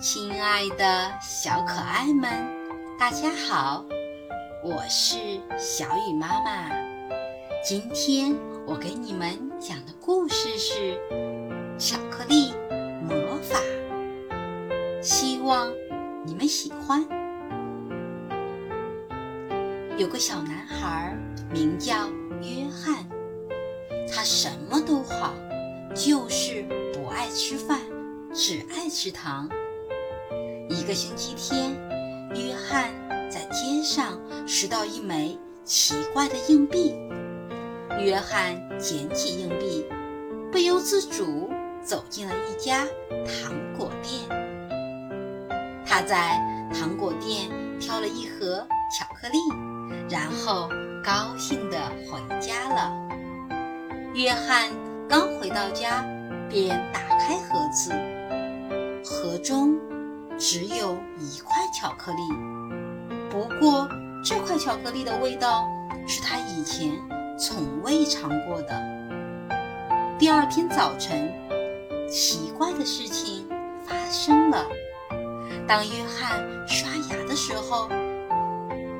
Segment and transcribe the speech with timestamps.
[0.00, 2.32] 亲爱的小可爱们，
[2.98, 3.84] 大家好，
[4.64, 5.18] 我是
[5.58, 6.70] 小雨妈妈。
[7.62, 8.34] 今天
[8.66, 10.98] 我给你们讲的故事是
[11.78, 12.54] 《巧克力
[13.06, 13.60] 魔法》，
[15.02, 15.70] 希望
[16.24, 17.06] 你们喜欢。
[19.98, 21.14] 有个小男孩
[21.52, 22.08] 名叫
[22.40, 23.06] 约翰，
[24.10, 25.34] 他什么都好，
[25.94, 26.64] 就是
[26.94, 27.78] 不爱吃饭，
[28.32, 29.46] 只爱吃糖。
[30.70, 31.72] 一个星期天，
[32.32, 32.90] 约翰
[33.28, 34.16] 在街上
[34.46, 36.94] 拾到一枚奇怪的硬币。
[37.98, 39.84] 约翰捡起硬币，
[40.52, 41.50] 不由自主
[41.82, 42.86] 走进了一家
[43.26, 44.28] 糖果店。
[45.84, 46.38] 他在
[46.72, 48.64] 糖果店挑了一盒
[48.96, 49.38] 巧克力，
[50.08, 50.68] 然后
[51.02, 51.76] 高兴地
[52.06, 52.92] 回家了。
[54.14, 54.70] 约翰
[55.08, 56.04] 刚回到家，
[56.48, 57.90] 便打开盒子，
[59.04, 59.76] 盒中。
[60.40, 62.22] 只有一块巧克力，
[63.28, 63.86] 不过
[64.24, 65.68] 这块巧克力的味道
[66.08, 66.90] 是他以前
[67.38, 68.82] 从未尝过的。
[70.18, 71.30] 第二天早晨，
[72.10, 73.46] 奇怪的事情
[73.86, 74.64] 发生了。
[75.68, 77.90] 当约翰刷牙的时候，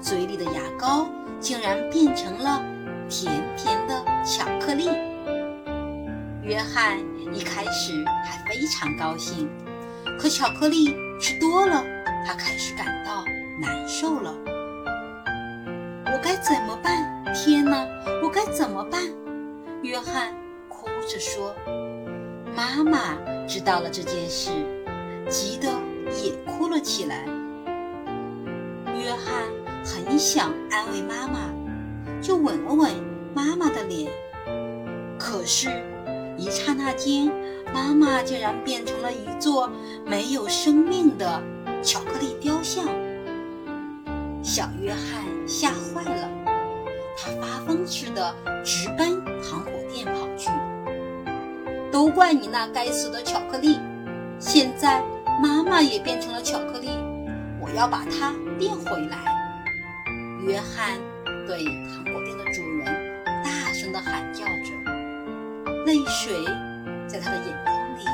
[0.00, 1.06] 嘴里的牙膏
[1.38, 2.64] 竟然变成了
[3.10, 4.88] 甜甜的巧克力。
[6.42, 6.98] 约翰
[7.30, 9.46] 一开始还非常高兴，
[10.18, 10.96] 可巧克力。
[11.18, 11.84] 吃多了，
[12.26, 13.24] 他开始感到
[13.60, 14.34] 难受了。
[16.06, 17.24] 我该怎么办？
[17.34, 17.86] 天哪，
[18.22, 19.02] 我该怎么办？
[19.82, 20.34] 约翰
[20.68, 21.54] 哭着说。
[22.54, 23.14] 妈妈
[23.46, 24.50] 知道了这件事，
[25.28, 25.68] 急得
[26.22, 27.24] 也哭了起来。
[28.94, 29.44] 约翰
[29.84, 31.50] 很想安慰妈妈，
[32.22, 32.90] 就吻了吻
[33.34, 34.10] 妈妈的脸。
[35.18, 35.68] 可是，
[36.36, 37.30] 一刹那间。
[37.74, 39.68] 妈妈竟然变成了一座
[40.06, 41.42] 没有生命的
[41.82, 42.86] 巧克力雕像，
[44.40, 46.30] 小约翰吓坏了，
[47.18, 50.48] 他发疯似的直奔糖果店跑去。
[51.90, 53.80] 都怪你那该死的巧克力！
[54.38, 55.02] 现在
[55.42, 56.88] 妈妈也变成了巧克力，
[57.60, 59.18] 我要把它变回来！
[60.46, 60.96] 约翰
[61.48, 62.86] 对糖果店的主人
[63.42, 64.72] 大声地喊叫着，
[65.86, 66.44] 泪水。
[67.08, 68.04] 在他的眼眶里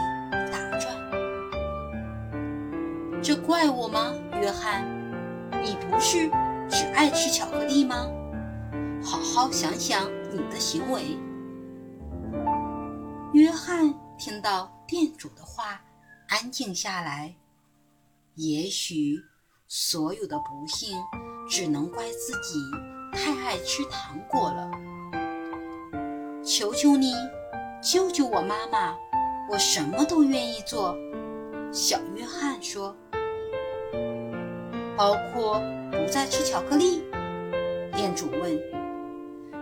[0.53, 0.95] 打转，
[3.23, 4.87] 这怪我吗，约翰？
[5.63, 6.29] 你不是
[6.69, 8.07] 只爱吃巧克力吗？
[9.03, 11.17] 好好想想你的行为。
[13.33, 15.81] 约翰听到店主的话，
[16.29, 17.35] 安静下来。
[18.35, 19.19] 也许
[19.69, 21.03] 所有的不幸
[21.49, 22.61] 只能怪自己
[23.13, 24.71] 太爱吃糖果了。
[26.45, 27.15] 求求你。
[27.83, 28.97] 救救我妈妈！
[29.51, 30.97] 我什么都愿意做。”
[31.73, 32.97] 小约翰说
[34.97, 35.61] ，“包括
[35.91, 37.03] 不再吃巧克力？”
[37.93, 38.59] 店主问。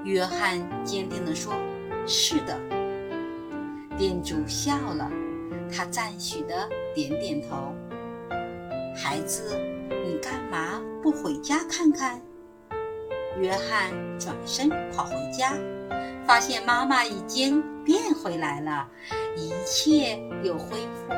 [0.05, 1.53] 约翰坚定地说
[2.07, 2.59] ：“是的。”
[3.97, 5.11] 店主笑了，
[5.71, 7.75] 他赞许的点点头。
[8.97, 9.59] “孩子，
[10.05, 12.21] 你干嘛不回家看看？”
[13.41, 15.55] 约翰转身跑回家。
[16.27, 18.89] 发现妈妈已经变回来了，
[19.37, 21.09] 一切又恢复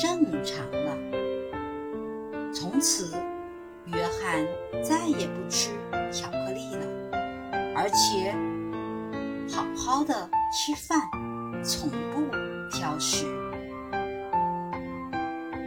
[0.00, 0.96] 正常了。
[2.54, 3.14] 从此，
[3.86, 4.46] 约翰
[4.82, 5.70] 再也不吃
[6.10, 6.86] 巧克力了，
[7.74, 8.34] 而且
[9.54, 11.00] 好好的吃饭，
[11.62, 12.22] 从不
[12.70, 13.26] 挑食。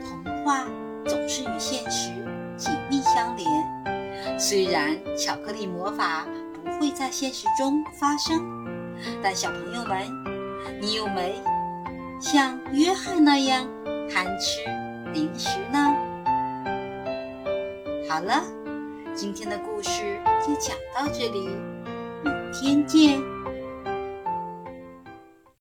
[0.03, 0.65] 童话
[1.05, 2.11] 总是与现实
[2.55, 6.25] 紧密相连，虽然巧克力魔法
[6.79, 8.41] 会在现实中发生。
[9.21, 10.07] 但小朋友们，
[10.81, 11.35] 你有没
[12.19, 13.67] 像约翰那样
[14.09, 14.61] 贪吃
[15.13, 15.93] 零食呢？
[18.09, 18.41] 好了，
[19.13, 21.49] 今天的故事就讲到这里，
[22.23, 23.34] 明天见。